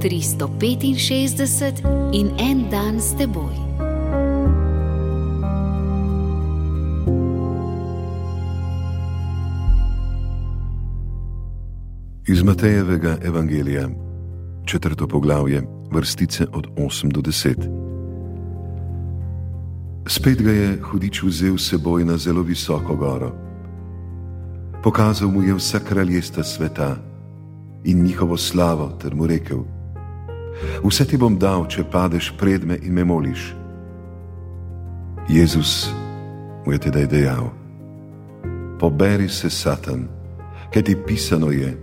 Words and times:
365 0.00 1.82
in 2.12 2.30
en 2.38 2.70
dan 2.70 3.00
s 3.00 3.16
teboj. 3.16 3.54
Iz 12.28 12.42
Matejevega 12.42 13.18
evangelija, 13.22 13.88
četrto 14.64 15.08
poglavje, 15.08 15.62
vrstice 15.92 16.46
od 16.52 16.66
8 16.76 17.12
do 17.12 17.20
10. 17.20 17.54
Spet 20.06 20.42
ga 20.42 20.50
je 20.50 20.78
hudič 20.82 21.22
vzel 21.22 21.58
s 21.58 21.68
seboj 21.68 22.04
na 22.04 22.16
zelo 22.16 22.42
visoko 22.42 22.96
goro. 22.96 23.32
Pokazal 24.82 25.28
mu 25.28 25.42
je 25.42 25.54
vsa 25.54 25.78
kraljestva 25.78 26.42
sveta 26.42 26.96
in 27.84 28.02
njihovo 28.02 28.36
slavo, 28.36 28.88
ter 29.02 29.14
mu 29.14 29.26
rekel: 29.26 29.79
Vse 30.84 31.04
ti 31.04 31.16
bom 31.16 31.38
dal, 31.38 31.66
če 31.68 31.84
padeš 31.84 32.32
pred 32.38 32.64
me 32.64 32.78
in 32.82 32.94
me 32.94 33.04
moliš. 33.04 33.54
Jezus 35.28 35.90
mu 36.66 36.72
je 36.72 36.78
tedaj 36.78 37.06
dejal: 37.06 37.50
Poberi 38.80 39.28
se, 39.28 39.50
Satan, 39.50 40.08
kaj 40.72 40.82
ti 40.82 40.96
pisano 41.06 41.50
je, 41.50 41.76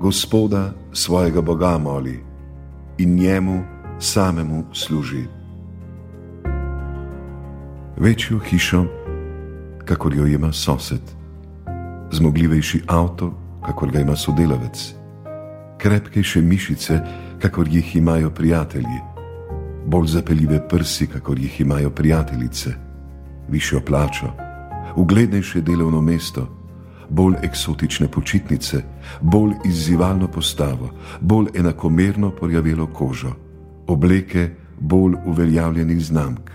Gospoda 0.00 0.72
svojega 0.92 1.40
Boga 1.40 1.78
moli 1.78 2.20
in 2.98 3.14
njemu 3.14 3.62
samemu 3.98 4.64
služi. 4.72 5.24
Večjo 7.96 8.38
hišo, 8.38 8.84
kakor 9.84 10.14
jo 10.14 10.26
ima 10.26 10.52
sosed, 10.52 11.00
zmogljivejši 12.12 12.82
avto, 12.86 13.32
kakor 13.66 13.90
ga 13.90 14.00
ima 14.00 14.16
sodelavec, 14.16 14.94
krepkejše 15.78 16.42
mišice, 16.42 17.00
kakor 17.38 17.68
jih 17.68 17.96
imajo 17.96 18.30
prijatelji, 18.30 19.00
bolj 19.86 20.06
zapeljive 20.06 20.68
prsi, 20.68 21.06
kakor 21.06 21.38
jih 21.38 21.60
imajo 21.60 21.90
prijateljice, 21.90 22.70
višjo 23.48 23.80
plačo, 23.80 24.32
uglednejše 24.96 25.60
delovno 25.60 26.00
mesto, 26.00 26.48
bolj 27.08 27.34
eksotične 27.42 28.08
počitnice, 28.08 28.82
bolj 29.20 29.52
izzivalno 29.64 30.28
postavo, 30.28 30.90
bolj 31.20 31.46
enakomerno 31.54 32.30
porjavelo 32.30 32.86
kožo, 32.86 33.32
obleke 33.86 34.50
bolj 34.80 35.14
uveljavljenih 35.26 36.04
znamk. 36.04 36.50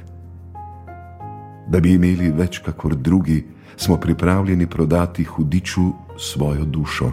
Da 1.68 1.80
bi 1.80 1.94
imeli 1.94 2.32
več 2.32 2.60
kakor 2.60 2.96
drugi, 2.96 3.44
smo 3.76 3.98
pripravljeni 3.98 4.68
prodati 4.68 5.24
hudiču 5.24 5.92
svojo 6.18 6.66
dušo. 6.66 7.12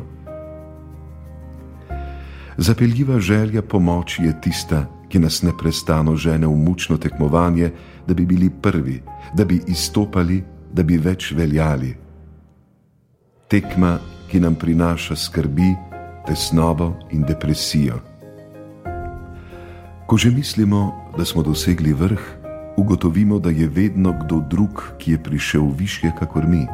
Zapeljiva 2.62 3.20
želja 3.20 3.62
pomoči 3.62 4.22
je 4.22 4.40
tista, 4.40 4.84
ki 5.08 5.18
nas 5.18 5.42
neprestano 5.42 6.16
žene 6.16 6.46
v 6.46 6.56
mučno 6.56 6.96
tekmovanje, 6.96 7.70
da 8.06 8.14
bi 8.14 8.26
bili 8.26 8.50
prvi, 8.50 9.02
da 9.34 9.44
bi 9.44 9.62
izstopali, 9.66 10.44
da 10.72 10.82
bi 10.82 10.98
več 10.98 11.32
veljali. 11.32 11.94
Tekma, 13.48 13.96
ki 14.28 14.40
nam 14.40 14.54
prinaša 14.60 15.16
skrbi, 15.16 15.72
tesnobo 16.26 16.92
in 17.10 17.24
depresijo. 17.24 17.96
Ko 20.06 20.16
že 20.16 20.30
mislimo, 20.30 20.92
da 21.16 21.24
smo 21.24 21.42
dosegli 21.42 21.92
vrh, 21.92 22.20
ugotovimo, 22.76 23.38
da 23.38 23.50
je 23.50 23.68
vedno 23.68 24.12
kdo 24.12 24.44
drug, 24.50 24.84
ki 24.98 25.12
je 25.12 25.22
prišel 25.22 25.72
više, 25.78 26.12
kakor 26.18 26.46
mi. 26.46 26.66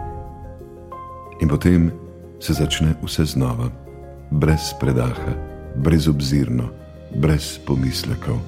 In 1.41 1.49
potem 1.49 1.93
se 2.41 2.53
začne 2.53 2.95
vse 3.03 3.25
znova, 3.25 3.71
brez 4.31 4.75
predaha 4.81 5.56
brezobzirno, 5.77 6.69
brez 7.15 7.59
pomislekov. 7.67 8.39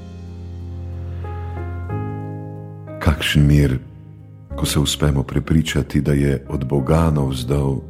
Kakšen 3.00 3.46
mir, 3.46 3.78
ko 4.56 4.66
se 4.66 4.78
uspemo 4.78 5.22
prepričati, 5.22 6.00
da 6.00 6.12
je 6.12 6.44
od 6.48 6.64
Boga 6.64 7.10
navzdol 7.10 7.80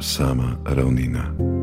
sama 0.00 0.56
ravnina. 0.64 1.53